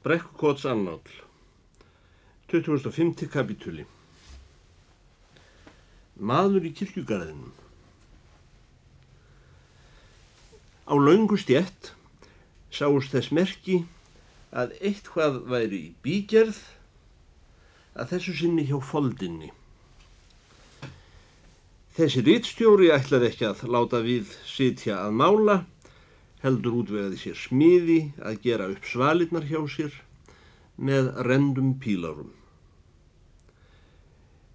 [0.00, 1.00] Brekkukots annáll
[2.48, 3.26] 2005.
[3.28, 3.82] kapitúli
[6.16, 7.50] Maður í kirkjugarðinum
[10.88, 11.90] Á laungu stjett
[12.72, 13.76] sáust þess merki
[14.56, 16.62] að eitthvað væri í bígerð
[17.92, 19.50] að þessu sinni hjá foldinni.
[22.00, 25.60] Þessi rittstjóri ætlaði ekki að láta við sitja að mála
[26.42, 29.96] heldur útvegaði sér smiði að gera upp svalirnar hjá sér
[30.80, 32.32] með rendum pílarum.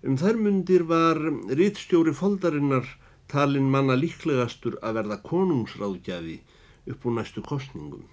[0.05, 1.17] Um þær mundir var
[1.57, 2.89] rittstjóri foldarinnar
[3.29, 6.35] talin manna líklegastur að verða konungsráðgjafi
[6.93, 8.03] upp úr næstu kostningum.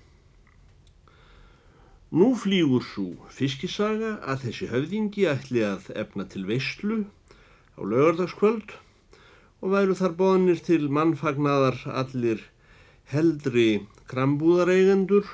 [2.13, 6.99] Nú flýgur svo fiskisaga að þessi höfðingi ætli að efna til veistlu
[7.77, 8.75] á lögardagskvöld
[9.63, 12.43] og væru þar bóðnir til mannfagnadar allir
[13.11, 15.27] heldri krambúðareigendur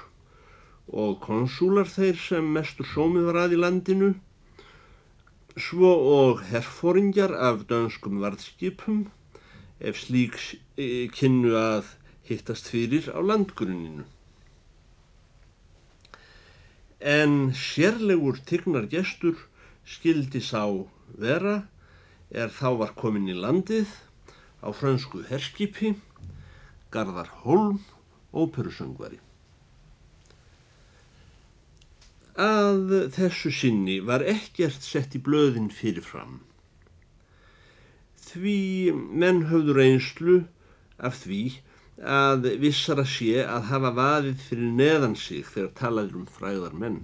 [0.89, 4.11] og konsúlar þeir sem mestur sómið var að í landinu,
[5.59, 9.09] svo og herfóringjar af dönskum varðskipum
[9.79, 11.93] ef slíks e, kynnu að
[12.29, 14.07] hittast fyrir á landgrunninu.
[16.99, 19.37] En sérlegur tignar gestur
[19.87, 20.65] skildi sá
[21.19, 21.63] vera
[22.30, 23.91] er þá var komin í landið
[24.60, 25.95] á fransku herskipi
[26.95, 27.81] Garðar Holm,
[28.33, 29.21] óperusöngvari.
[32.39, 36.41] Að þessu sinni var ekkert sett í blöðin fyrirfram.
[38.29, 38.59] Því
[38.95, 40.37] menn höfður einslu
[40.99, 41.43] af því
[41.99, 47.01] að vissara sé að hafa vaðið fyrir neðan sig þegar talaður um fræðar menn.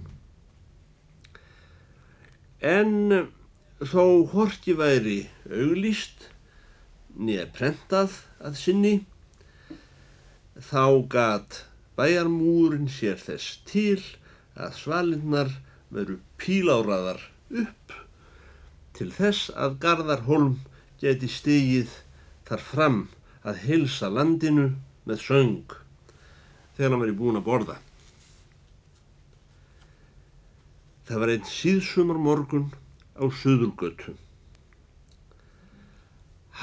[2.63, 3.27] En
[3.83, 5.17] þó horti væri
[5.51, 6.29] auglýst,
[7.19, 8.95] nýja prentað að sinni,
[10.55, 11.65] Þá gat
[11.99, 13.99] bæjarmúrin sér þess til
[14.55, 15.51] að svalinnar
[15.91, 17.19] veru píláraðar
[17.51, 17.95] upp
[18.95, 20.53] til þess að Garðarholm
[21.01, 21.91] geti stigið
[22.47, 23.01] þar fram
[23.43, 24.69] að heilsa landinu
[25.05, 25.75] með söng
[26.77, 27.75] þegar hann veri búin að borða.
[31.05, 32.71] Það var einn síðsumar morgun
[33.19, 34.15] á Suðurgötu.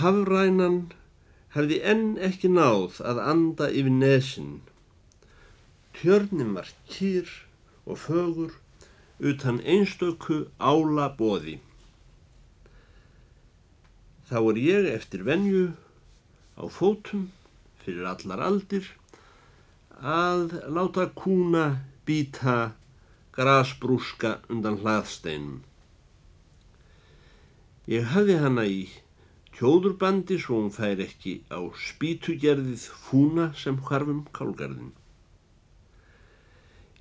[0.01, 0.81] Hafrænan
[1.55, 4.53] hefði enn ekki náð að anda yfir nesin.
[5.97, 7.29] Tjörnin var kýr
[7.85, 8.57] og fögur
[9.21, 11.59] utan einstöku ála bóði.
[14.29, 15.65] Þá er ég eftir venju
[16.57, 17.29] á fótum
[17.85, 18.89] fyrir allar aldir
[20.01, 21.67] að láta kúna
[22.09, 22.73] býta
[23.37, 25.61] grasbrúska undan hlaðsteinum.
[27.91, 28.83] Ég hafði hana í
[29.63, 34.89] tjóðurbandi svo hún fær ekki á spítugerðið fúna sem hvarfum kálgarðin.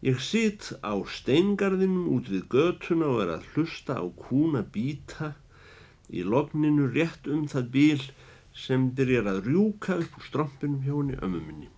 [0.05, 5.31] Ég sitt á steingarðinum út við götuna og er að hlusta á kúna býta
[6.13, 8.03] í logninu rétt um það bíl
[8.53, 11.71] sem byrjar að rjúka upp úr strómpinum hjá henni ömmuminni.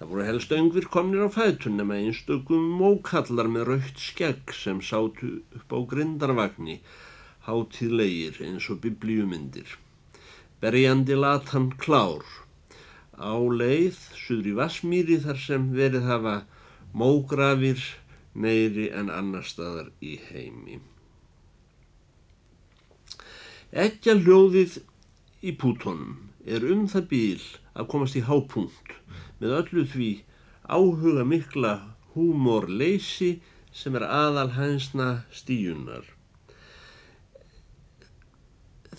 [0.00, 5.30] Það voru helst öngvir komnir á fætunum með einstökum mókallar með raukt skegg sem sátu
[5.60, 6.80] upp á grindarvagni
[7.46, 9.78] hátíðlegir eins og biblíumindir.
[10.60, 12.26] Berjandi latan klár
[13.16, 16.36] á leið suður í Vasmíri þar sem verið hafa
[16.92, 17.82] mógrafir
[18.34, 20.80] meiri en annar staðar í heimi.
[23.70, 24.80] Ekkja hljóðið
[25.46, 28.96] í pútonum er um það bíl að komast í hápunkt
[29.40, 30.10] með öllu því
[30.66, 31.74] áhuga mikla
[32.14, 33.36] húmorleysi
[33.72, 36.08] sem er aðal hænsna stíunar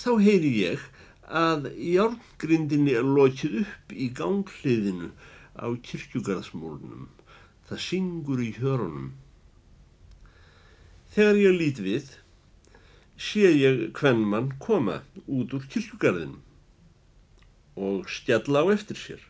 [0.02, 0.86] þá heyri ég
[1.32, 5.12] að járngrindinni er lokið upp í gangliðinu
[5.56, 7.10] á kirkjugarðsmólunum.
[7.70, 9.12] Það syngur í hjörunum.
[11.12, 12.10] Þegar ég lít við,
[13.16, 16.42] sé ég hvern mann koma út úr kirkjugarðinum
[17.80, 19.22] og stjalla á eftir sér.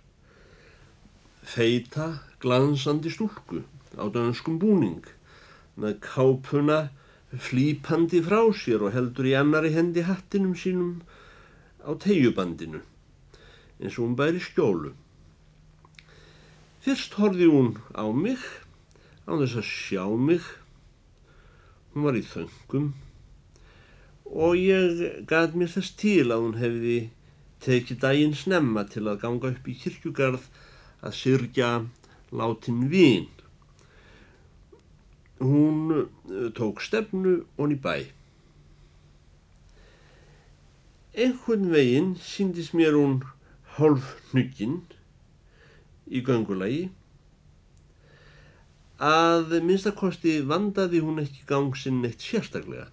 [1.42, 3.62] Feita glansandi stúlku
[3.98, 5.06] á dönskum búning
[5.76, 6.80] með kápuna
[7.32, 11.00] flýpandi frá sér og heldur í annari hendi hattinum sínum
[11.80, 12.82] á tegjubandinu
[13.82, 14.92] eins og hún bæri skjólu.
[16.84, 18.42] Fyrst horfi hún á mig
[19.26, 20.44] á þess að sjá mig.
[21.94, 22.92] Hún var í þöngum
[24.32, 27.00] og ég gæt mér þess til að hún hefði
[27.64, 30.48] tekið daginn snemma til að ganga upp í kirkjugarð
[31.04, 31.72] að syrja
[32.32, 33.28] látin vín
[35.42, 37.98] hún eh, tók stefnu honni bæ.
[41.18, 43.20] Einhvern veginn síndist mér hún
[43.76, 44.80] hálf hnugginn
[46.08, 46.90] í göngulagi
[49.02, 52.92] Að minnstakosti vandaði hún ekki gang sinn eitt sérstaklega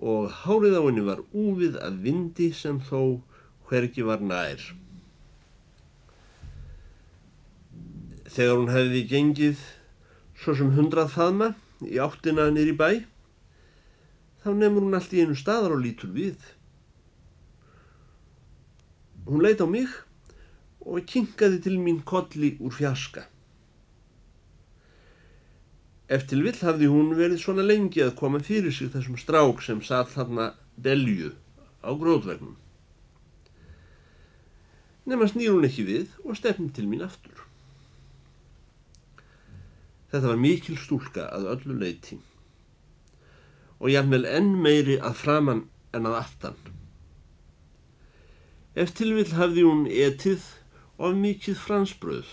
[0.00, 3.20] og hárið á henni var úfið af vindi sem þó
[3.68, 4.64] hvergi var nær.
[8.24, 9.60] Þegar hún hefði gengið
[10.38, 11.52] svo sem hundrað faðma
[11.84, 13.04] í áttina nýri bæ,
[14.42, 16.38] þá nefnur hún allt í einu staðar og lítur við.
[19.24, 19.92] Hún leita á mig
[20.84, 23.24] og kinkaði til mín kolli úr fjaska.
[26.12, 30.12] Eftir vill hafði hún verið svona lengi að koma fyrir sig þessum strák sem satt
[30.12, 31.32] þarna belju
[31.80, 32.58] á gróðvegnum.
[35.08, 37.43] Nefn að snýr hún ekki við og stefn til mín aftur.
[40.14, 42.20] Þetta var mikil stúlka að öllu leiti
[43.82, 46.54] og jafnvel enn meiri að framann en að aftan.
[48.78, 50.46] Eftir vill hafði hún etið
[51.02, 52.30] of mikið fransbröð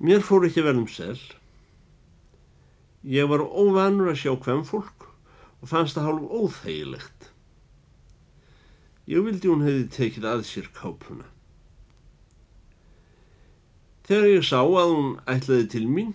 [0.00, 1.18] Mér fór ekki vel um sel.
[3.04, 5.04] Ég var óvanur að sjá hvem fólk
[5.60, 7.26] og fannst það hálf óþægilegt.
[9.12, 11.28] Ég vildi hún hefði tekið að sér kápuna.
[14.10, 16.08] Þegar ég sá að hún ætlaði til mín,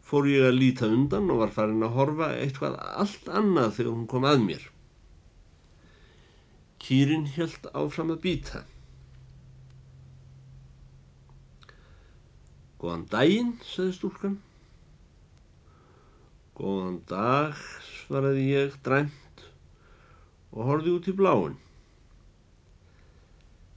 [0.00, 4.06] fór ég að líta undan og var farin að horfa eitthvað allt annað þegar hún
[4.08, 4.62] kom að mér.
[6.80, 8.62] Kýrin helt áfram að býta.
[12.80, 14.40] Góðan daginn, sagði stúlkan.
[16.56, 17.60] Góðan dag,
[18.06, 19.48] svaraði ég dræmt
[20.54, 21.60] og horfið út í bláin.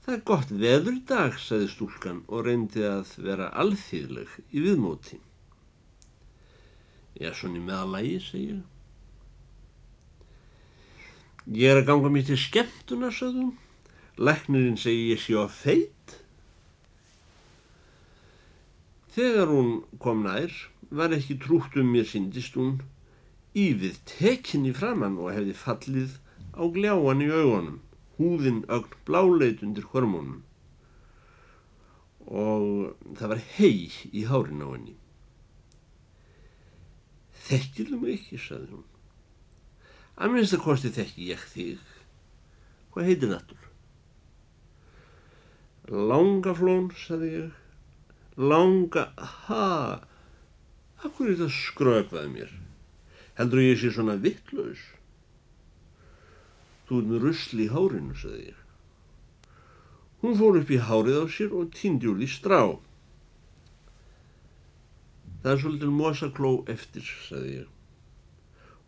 [0.02, 5.20] Það er gott veður í dag, sagði stúlkan og reyndi að vera alþýðleg í viðmóti.
[7.20, 8.62] Já, svonni meðalægi, segi ég.
[11.68, 13.54] Er að ganga mér til skemmtuna, sagði hún.
[14.18, 16.16] Læknirinn segi ég sé á feit.
[19.12, 19.72] Þegar hún
[20.02, 20.52] kom nær
[20.90, 22.78] var ekki trútt um mér syndist hún
[23.54, 26.14] yfir tekinni framann og hefði fallið
[26.56, 27.80] á gljáan í augunum,
[28.22, 30.42] húðin ögn bláleit undir hormónum
[32.22, 34.94] og það var hei í hárin á henni.
[37.42, 38.84] Þekkir þú mig ekki, saði hún.
[40.14, 41.82] Að minnst að kosti þekki ég þig.
[42.94, 43.66] Hvað heitir nattur?
[45.90, 47.50] Langaflón, saði ég
[48.36, 50.00] langa, ha,
[51.02, 52.52] akkur er þetta skrökvað mér?
[53.36, 54.80] Heldur ég sé svona vittlaus?
[56.92, 58.56] Þú ert með rusli í hárinu, sagði ég.
[60.20, 62.58] Hún fór upp í hárið á sér og týndi úr því strá.
[65.40, 67.72] Það er svolítið mosakló eftir, sagði ég.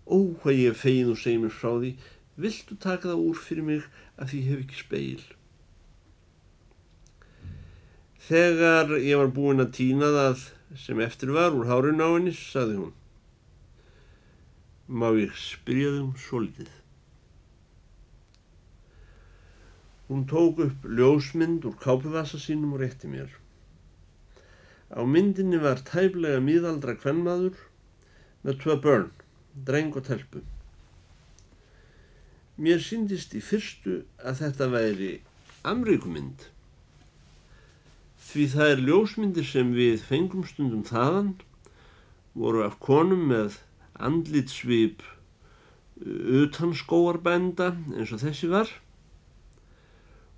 [0.05, 1.95] Ó, hvað ég er fegin og segi mér frá því,
[2.37, 3.89] viltu taka það úr fyrir mig
[4.21, 5.25] að því ég hef ekki speil?
[8.29, 10.49] Þegar ég var búinn að týna það
[10.85, 12.97] sem eftir var úr hárun á henni, saði hún.
[14.93, 16.81] Má ég spyrja þig um svolítið?
[20.09, 23.31] Hún tók upp ljósmynd úr kápuvasa sínum og rétti mér.
[24.93, 27.57] Á myndinni var tæflega miðaldra kvennmaður
[28.45, 29.13] með tvö börn,
[29.67, 30.45] dreng og telpu.
[32.61, 35.15] Mér syndist í fyrstu að þetta væri
[35.65, 36.51] Amríkumynd
[38.25, 41.35] því það er ljósmyndir sem við fengum stundum þaðan
[42.35, 43.59] voru af konum með
[43.95, 45.05] andlitsvip
[46.05, 48.73] utan skóarbænda eins og þessi var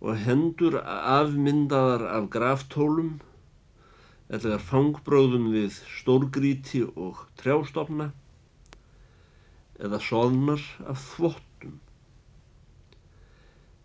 [0.00, 3.16] og hendur afmyndaðar af graftólum
[4.28, 8.10] eða fangbróðum við stórgríti og trjástofna
[9.80, 11.78] eða soðnar af þvottum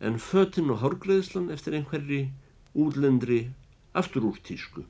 [0.02, 2.24] en fötinn og hárgreðslan eftir einhverji
[2.74, 3.42] útlendri
[3.94, 4.86] aftur úr tísku.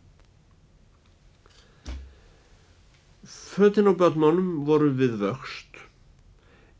[3.26, 5.82] Fötinn á börnmánum voru við vöxt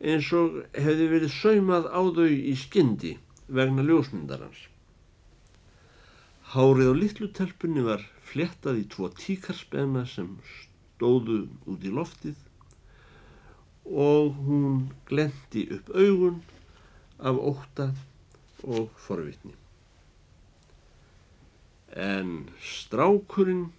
[0.02, 3.12] eins og hefði verið saumað á þau í skyndi
[3.52, 4.66] vegna ljósmyndarans.
[6.52, 12.36] Hárið á litlu telpunni var flettað í tvo tíkarspenna sem stóðu út í loftið
[13.84, 16.38] og hún glendi upp augun
[17.18, 17.90] af óta
[18.62, 19.56] og forvitni
[21.92, 23.70] en strákurinn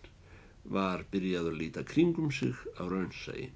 [0.63, 3.49] var byrjað að líta kringum sig á raunsægi.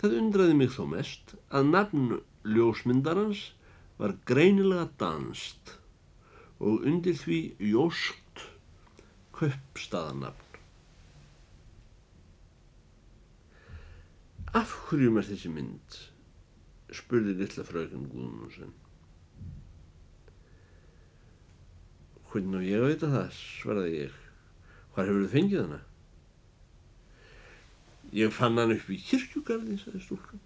[0.00, 2.06] Það undraði mig þó mest að nafn
[2.42, 3.52] ljósmyndarans
[4.02, 5.76] var greinilega danst
[6.58, 7.36] og undir því
[7.70, 8.40] jóst
[9.36, 10.58] köpstaðanafn.
[14.58, 16.00] Af hverjum er þessi mynd?
[16.92, 18.74] spurði litla fröken Guðmundsson.
[22.32, 24.20] Hvernig og ég að það, svaraði ég.
[24.92, 25.82] Hvar hefur þið fengið hana?
[28.18, 30.42] Ég fann hann upp í kirkjugarði, sagði stúlkan.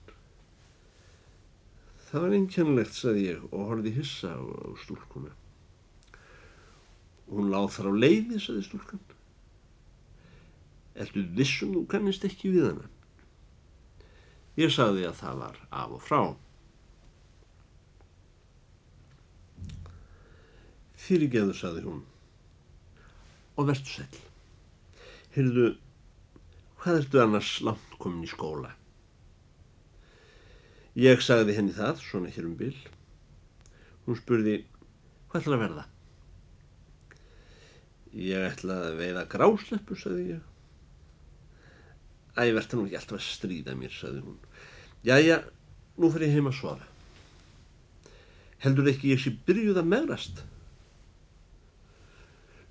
[2.16, 5.34] Það var einkennlegt, sagði ég og horfið hissa á, á stúlkuna.
[7.28, 9.02] Hún láð þar á leiði, sagði stúlkan.
[10.96, 12.88] Ertu vissum þú kannist ekki við hana?
[14.56, 16.22] Ég sagði að það var af og frá.
[21.04, 22.00] Fyrirgeðu, sagði hún.
[23.60, 24.08] Og verðt sæl.
[25.36, 25.68] Heyrðu,
[26.80, 28.72] hvað ertu annars langt komin í skóla?
[30.96, 32.72] Ég sagði henni það, svona hér um bil.
[34.06, 34.62] Hún spurði,
[35.28, 35.84] hvað ætla að verða?
[38.16, 40.46] Ég ætla að veiða grásleppu, sagði ég.
[42.36, 44.40] Æ, verður nú ekki alltaf að stríða mér, sagði hún.
[45.04, 45.38] Jæja,
[46.00, 46.88] nú fer ég heim að sofa.
[48.64, 50.42] Heldur ekki ég sé byrjuð að megrast?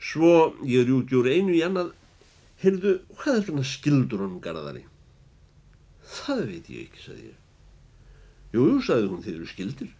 [0.01, 1.93] Svo ég rjúti úr einu í annað,
[2.65, 4.87] heyrðu, hvað er svona skildur honum garðari?
[6.09, 7.41] Það veit ég ekki, sagði ég.
[8.55, 9.93] Jú, sagði hún, þið eru skildir.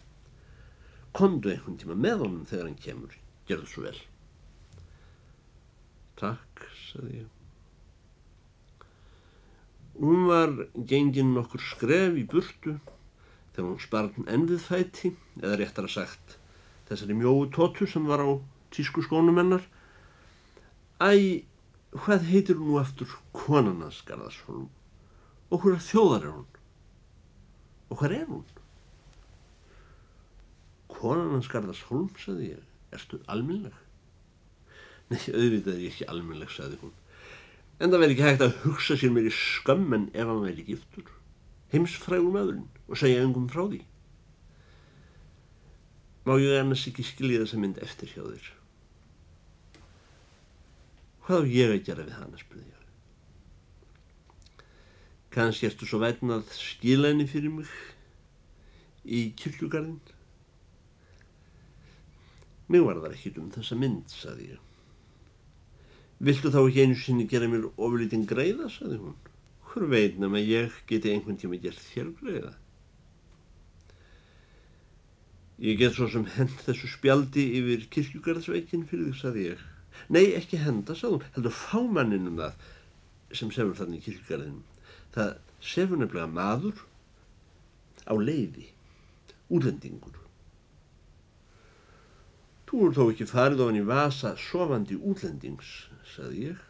[1.16, 3.16] Kondu einhvern tíma með honum þegar hann kemur.
[3.48, 3.98] Gerðu svo vel.
[6.16, 7.32] Takk, sagði ég.
[9.96, 10.52] Hún var
[10.88, 12.78] gengin nokkur skref í burtu
[13.54, 16.36] þegar hún sparn ennvið fæti, eða réttar að sagt
[16.86, 18.28] þessari mjóu tótu sem var á
[18.70, 19.64] tísku skónum hennar.
[21.02, 21.42] Æ,
[21.92, 24.68] hvað heitir hún nú aftur konanans Garðarsholm?
[25.50, 26.55] Og hverja þjóðar er hún?
[27.90, 28.44] Og hvað er hún?
[30.90, 32.62] Konan hans Garðars Holm, saði ég,
[32.94, 33.74] erstu alminleg?
[35.12, 36.94] Nei, auðvitað er ég ekki alminleg, saði hún.
[37.76, 41.10] En það verði ekki hægt að hugsa sér mér í skömmen ef hann verði giftur.
[41.74, 43.82] Heimsfrægum öðrun og segja engum frá því.
[46.26, 48.48] Má ég annars ekki skilja þessa mynd eftir hjá þér?
[51.26, 52.85] Hvað á ég að gera við hana, spurði ég.
[55.36, 57.68] Kanski ertu svo vætn að skila henni fyrir mig
[59.04, 59.98] í kyrkjugarðin?
[62.72, 64.62] Mér var það ekkit um þessa mynd, saði ég.
[66.24, 69.18] Viltu þá ekki einu sinni gera mér ofurlítinn greiða, saði hún.
[69.68, 72.52] Hver veitnum að ég geti einhvern tíma gert þér greiða?
[75.66, 79.60] Ég get svo sem hend þessu spjaldi yfir kirkjugarðsveikin fyrir því, saði ég.
[80.08, 84.64] Nei, ekki henda, saði hún, heldur fámanninn um það sem sefur þannig í kirkjugarðinum
[85.16, 86.84] það sefur nefnilega maður
[88.04, 88.68] á leiði,
[89.48, 90.20] útlendingur.
[92.66, 96.64] Þú er þó ekki farið ofan í vasa sofandi útlendings, sagði ég.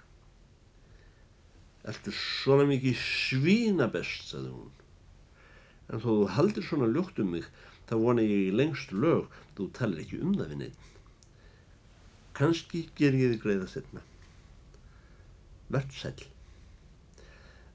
[1.87, 4.73] Ertu svona mikið svína best, sagði hún.
[5.87, 7.49] En þó þú haldir svona ljótt um mig,
[7.89, 10.93] þá vona ég í lengst lög, þú talir ekki um það við neitt.
[12.37, 14.05] Kanski ger ég þig greiða setna.
[15.73, 16.36] Vert sæl.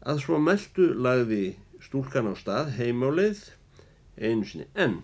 [0.02, 3.44] Að svo meldu lagði stúlkan á stað heimáleið
[4.18, 5.02] einu sinni enn.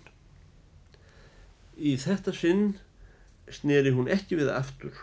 [1.77, 2.63] Í þetta sinn
[3.53, 4.95] sneri hún ekki við aftur.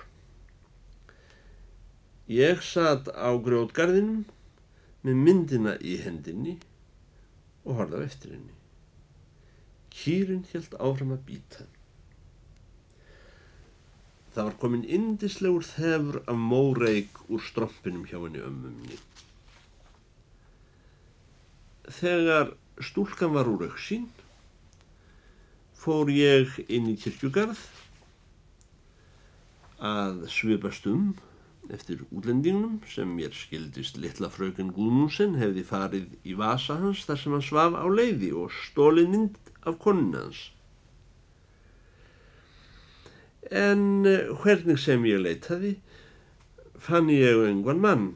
[2.31, 4.25] Ég satt á grjótgarðinum
[5.05, 6.57] með myndina í hendinni
[7.65, 8.55] og horða á eftir henni.
[9.95, 11.67] Kýrin helt áfram að býta.
[14.35, 18.99] Það var komin indislegur þefur af móreik úr strompinum hjá henni ömmunni.
[21.85, 24.09] Þegar stúlkan var úr auksín
[25.77, 27.61] fór ég inn í kirkjugarð
[29.85, 31.13] að svipast um
[31.73, 37.37] eftir útlendingnum sem mér skildist litla fröken Guðmúsen hefði farið í vasa hans þar sem
[37.37, 40.43] hann svaf á leiði og stólið mynd af konuna hans.
[43.53, 45.77] En eh, hvernig sem ég leitaði
[46.81, 48.09] fann ég einhvern mann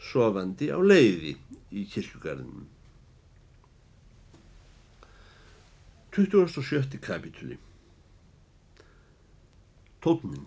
[0.00, 1.36] sofandi á leiði
[1.72, 2.73] í kirkjugarðinum.
[6.14, 7.00] 27.
[7.02, 7.56] kapitúli
[9.98, 10.44] Tóknin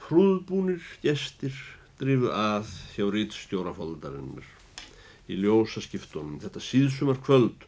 [0.00, 1.52] Prúðbúnir gestir
[2.00, 4.46] drifu að hjá rítstjórafóldarinnar
[5.28, 7.66] í ljósaskiptunum þetta síðsumar kvöld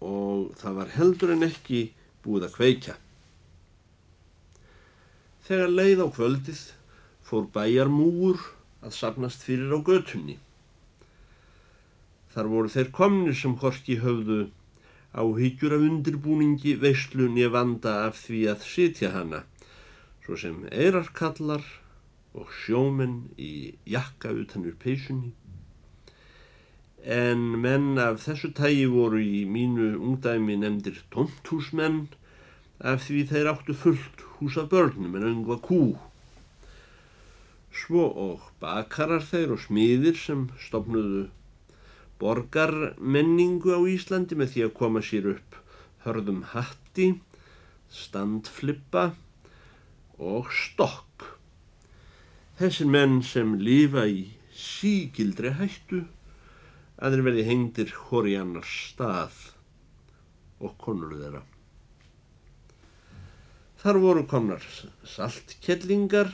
[0.00, 1.82] og það var heldur en ekki
[2.24, 2.94] búið að kveikja.
[5.44, 6.64] Þegar leið á kvöldið
[7.28, 8.40] fór bæjarmúur
[8.80, 10.38] að sapnast fyrir á götunni.
[12.32, 14.46] Þar voru þeir komnir sem horki höfðu
[15.12, 19.42] á hyggjur af undirbúningi veislunni vanda af því að sitja hana,
[20.24, 21.66] svo sem eirarkallar
[22.32, 25.34] og sjómenn í jakka utanur peysunni.
[27.04, 32.06] En menn af þessu tægi voru í mínu ungdæmi nefndir tómtúsmenn
[32.80, 35.82] af því þeir áttu fullt hús af börnum en öngva kú.
[37.72, 41.26] Svo og bakarar þeir og smiðir sem stopnuðu
[42.22, 45.58] borgarmenningu á Íslandi með því að koma sér upp
[46.04, 47.08] hörðum hatti,
[47.90, 49.10] standflippa
[50.22, 51.26] og stokk.
[52.58, 56.04] Þessir menn sem lifa í síkildri hættu
[57.02, 59.38] að þeir verði hengdir hóri annar stað
[60.62, 61.42] og konur þeirra.
[63.82, 64.66] Þar voru komnar
[65.10, 66.30] saltkellingar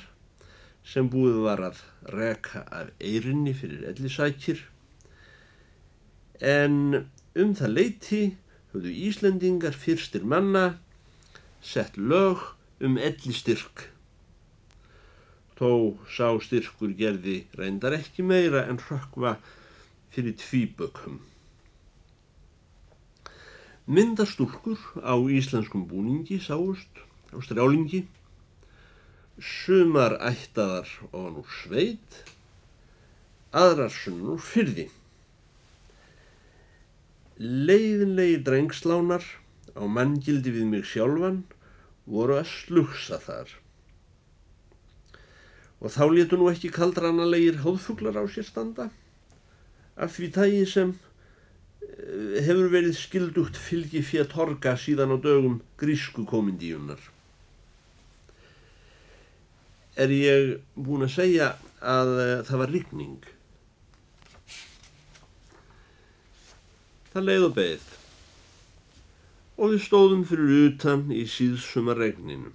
[0.84, 1.80] sem búið var að
[2.12, 4.60] reka af eirinni fyrir ellisækir
[6.40, 7.04] en
[7.38, 8.22] um það leiti
[8.72, 10.78] höfðu Íslandingar fyrstir manna
[11.62, 12.42] sett lög
[12.84, 13.88] um ellistyrk.
[15.58, 19.38] Þó sá styrkur gerði reyndar ekki meira en hrökkva
[20.14, 21.18] fyrir tvíbökum.
[23.88, 27.02] Myndastúrkur á íslenskum búningi sáust
[27.32, 28.04] á strjálingi,
[29.40, 32.22] sumar ættaðar ofan úr sveit,
[33.50, 34.90] aðrar sunnur fyrði.
[37.38, 39.24] Leiðinlegi drengslánar
[39.78, 41.44] á manngildi við mig sjálfan
[42.08, 43.52] voru að slugsa þar.
[45.78, 48.88] Og þá letu nú ekki kaldrannalegir hóðfuglar á sér standa,
[49.94, 50.96] af því tægi sem
[52.42, 57.00] hefur verið skildugt fylgi fyrir torga síðan á dögum grísku komindíunar.
[59.98, 61.48] Er ég búin að segja
[61.82, 63.18] að uh, það var rigning?
[67.18, 67.86] Það leið og beð
[69.58, 72.52] og við stóðum fyrir utan í síðsuma regninu.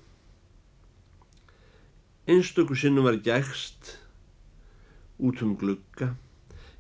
[2.32, 3.92] Einstöku sinnum var gægst
[5.20, 6.14] út um glugga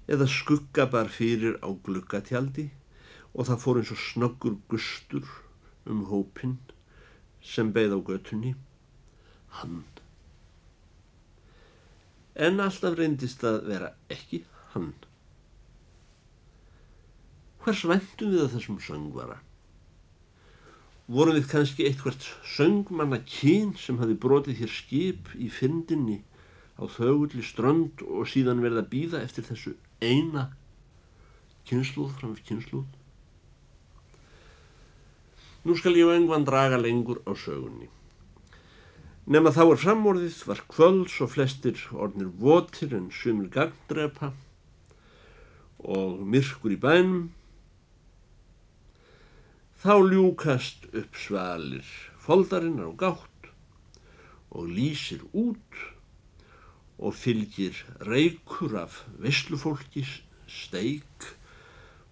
[0.07, 2.69] eða skugga bar fyrir á gluggatjaldi
[3.35, 5.27] og það fór eins og snöggur gustur
[5.83, 6.55] um hópin
[7.43, 8.55] sem beigð á götunni,
[9.59, 9.83] hann.
[12.39, 14.93] En alltaf reyndist að vera ekki hann.
[17.63, 19.37] Hvers vendum við að þessum söngvara?
[21.07, 26.21] Vorum við kannski eitthvert söngmanna kyn sem hafi brotið hér skip í fyndinni
[26.75, 30.49] á þögulli strönd og síðan verið að býða eftir þessu eina
[31.69, 32.85] kynsluð framfyrir kynsluð.
[35.63, 37.87] Nú skal ég á engvan draga lengur á sögunni.
[39.23, 44.33] Nefn að þá er framorðið var kvölds og flestir ornir votir en sumir gagndrepa
[45.79, 47.31] og myrkur í bænum.
[49.83, 51.87] Þá ljúkast upp svalir
[52.23, 53.47] foldarinnar og gátt
[54.55, 55.79] og lýsir út
[57.03, 60.05] og fylgir reykur af visslufólki,
[60.47, 61.25] steik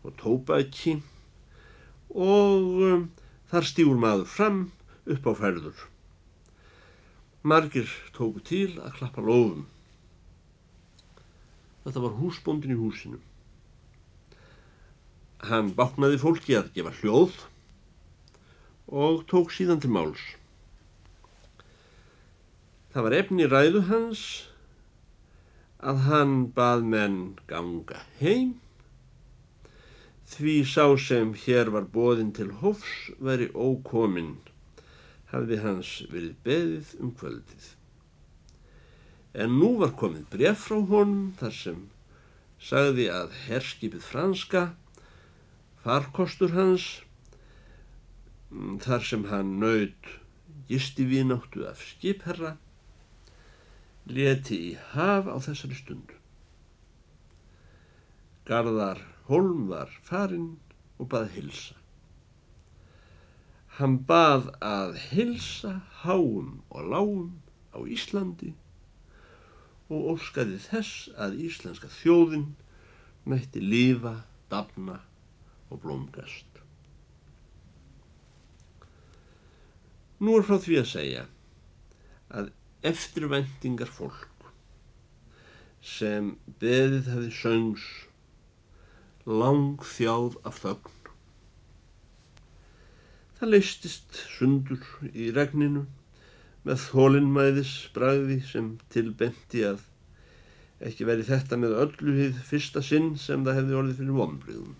[0.03, 0.97] og tóbæki
[2.12, 3.05] og um,
[3.47, 4.60] þar stígur maður fram
[5.07, 5.86] upp á færður.
[7.47, 9.63] Margir tóku til að klappa lofum.
[11.88, 13.23] Þetta var húsbóndin í húsinu.
[15.47, 17.39] Hann báknaði fólki að gefa hljóð
[18.91, 20.21] og tók síðan til máls.
[22.91, 24.23] Það var efni ræðu hans
[25.80, 28.60] að hann bað menn ganga heim
[30.32, 34.38] því sá sem hér var bóðinn til hofs veri ókominn
[35.32, 37.65] hafði hans verið beðið um kvöldið.
[39.32, 41.82] En nú var komið bref frá honum þar sem
[42.62, 44.63] sagði að herskipið franska,
[45.84, 47.01] farkostur hans,
[48.51, 50.09] þar sem hann naut
[50.67, 52.55] gisti vínáttu af skipherra,
[54.07, 56.17] leti í haf á þessari stundu.
[58.47, 60.57] Garðar Holm var farinn
[60.99, 61.77] og bað hilsa.
[63.77, 67.29] Hann bað að hilsa háum og lágum
[67.71, 68.51] á Íslandi
[69.91, 72.49] og óskaði þess að íslenska þjóðin
[73.23, 74.99] mætti lifa, dafna
[75.71, 76.50] og blómgast.
[80.21, 81.23] Nú er frá því að segja
[82.29, 82.51] að
[82.86, 84.27] eftirvæntingar fólk
[85.81, 87.86] sem beðið hefði söngs
[89.25, 90.97] lang þjáð af þögn.
[93.39, 95.88] Það leistist sundur í regninu
[96.67, 99.81] með þólinnmæðis bræði sem tilbenti að
[100.86, 104.77] ekki veri þetta með öllu hið fyrsta sinn sem það hefði orðið fyrir vonbriðum.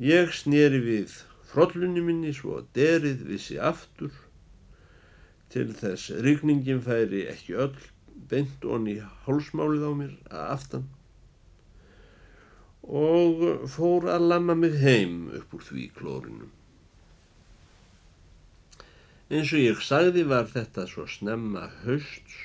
[0.00, 1.16] Ég snýri við
[1.50, 4.14] frollunni minni svo að derið vissi aftur
[5.50, 7.76] til þess rigningin færi ekki öll
[8.30, 10.88] beint onni hálsmálið á mér að aftan
[12.90, 16.48] og fór að lamma mig heim upp úr því klórinu.
[19.30, 22.38] Eins og ég sagði var þetta svo snemma hausts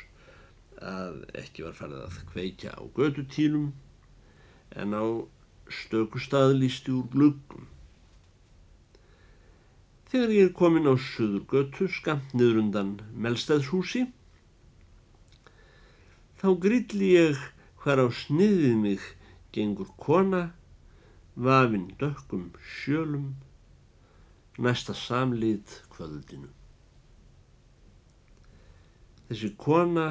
[0.86, 3.72] að ekki var farið að kveikja á gödutýrum
[4.76, 5.06] en á
[5.72, 7.66] stöku staðlýsti úr gluggum.
[10.10, 14.06] Þegar ég er komin á söður götu skamt niður undan melstæðshúsi
[16.42, 17.40] þá grilli ég
[17.82, 19.08] hvar á sniðið mig
[19.56, 20.44] gengur kona
[21.36, 23.34] vafinn dökkum sjölum
[24.62, 26.52] næsta samlið kvöldinu.
[29.28, 30.08] Þessi kona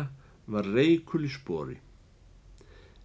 [0.50, 1.78] var reykul í spori.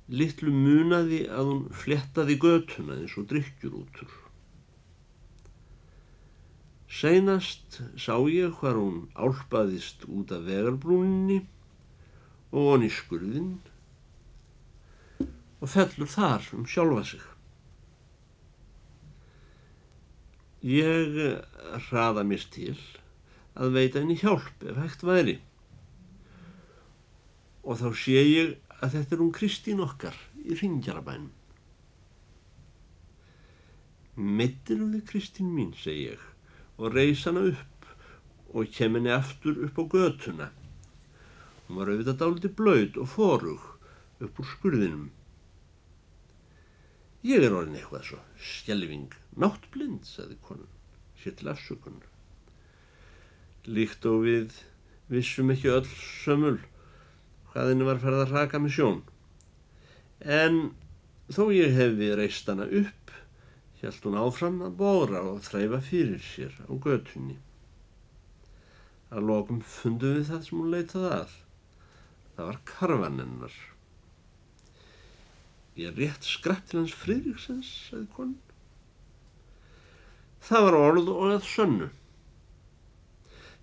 [0.10, 4.10] Littlu munaði að hún flettaði götuna eins og drikkjur útur.
[6.90, 11.44] Seinast sá ég hvar hún álpaðist út af vegarbrúninni
[12.50, 13.60] og honni skurðinn
[15.60, 17.28] og fellur þar um sjálfa sig.
[20.66, 21.20] Ég
[21.90, 22.74] hraða mér til
[23.54, 25.38] að veita henni hjálp ef hægt væri
[27.62, 31.36] og þá sé ég að þetta er hún Kristín okkar í ringjarabænum.
[34.20, 36.24] Þið Kristín mín, segi ég,
[36.80, 37.90] og reys hana upp
[38.56, 40.50] og kem henni aftur upp á götuna.
[41.68, 43.66] Hún var auðvitað dáliti blöyt og forug
[44.24, 45.10] upp úr skurðinum.
[47.28, 50.72] Ég er orðin eitthvað svo skjelving, náttblind, sagði konan,
[51.20, 52.08] sér til afsökunar.
[53.68, 54.56] Líkt og við
[55.12, 55.88] vissum ekki öll
[56.24, 56.58] sömul
[57.52, 59.02] hvað henni var ferð að raka með sjón.
[60.24, 60.72] En
[61.28, 62.99] þó ég hefði reist hana upp,
[63.80, 67.38] hjælt hún áfram að bóra og þræfa fyrir sér á götunni.
[69.10, 71.36] Að lokum fundu við það sem hún leitaði að.
[72.36, 73.56] Það var karvanennar.
[75.80, 78.38] Ég rétt skrepp til hans Fridriksens, sagði konun.
[80.44, 81.90] Það var orð og að sönnu.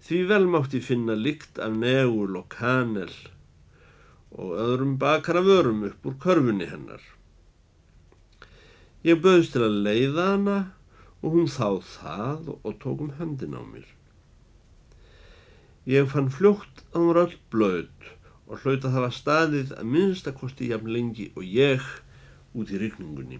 [0.06, 3.12] Því vel mátti finna lykt af negul og kanel
[4.36, 7.02] og öðrum bakara vörum upp úr körfunni hennar.
[9.06, 10.56] Ég bauðst til að leiða hana
[11.22, 13.86] og hún þáð það og tók um höndin á mér.
[15.86, 18.08] Ég fann fljótt að hún var öll blöð
[18.46, 21.86] og hlaut að það var staðið að minnstakosti jafn lengi og ég
[22.58, 23.38] út í rykningunni.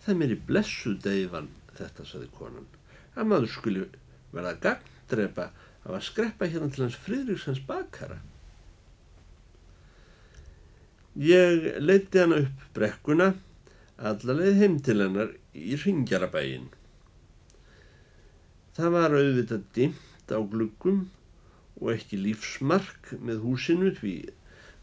[0.00, 2.64] Það mér í blessu deyfan þetta, saði konan,
[3.12, 3.84] að maður skuli
[4.32, 5.50] verða gagndrepa
[5.84, 8.22] að var skreppa hérna til hans Fridriksens bakara.
[11.18, 13.32] Ég leiti hann upp brekkuna
[13.98, 16.68] allarleið heim til hennar í ringjarabægin.
[18.78, 21.00] Það var auðvitað dimt á gluggum
[21.80, 24.14] og ekki lífsmark með húsinu því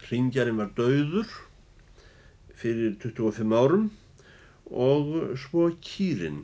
[0.10, 1.32] ringjarinn var dauður
[2.60, 3.90] fyrir 25 árum
[4.68, 6.44] og svo kýrin.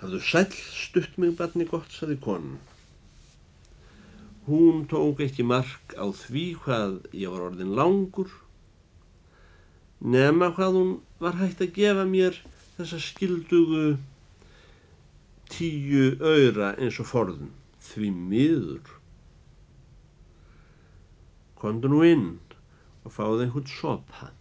[0.00, 2.56] Hafðu sæl stutt mig barni gott, saði konan.
[4.46, 8.30] Hún tók ekki mark á því hvað ég var orðin langur,
[10.02, 10.90] nema hvað hún
[11.22, 12.40] var hægt að gefa mér
[12.74, 13.84] þessa skildugu
[15.52, 17.52] tíu öyra eins og forðun,
[17.86, 18.92] því miður.
[21.62, 22.28] Kondu nú inn
[23.06, 24.32] og fáði einhvern sopa.